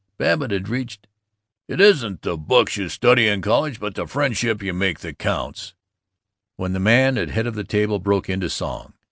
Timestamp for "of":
7.45-7.53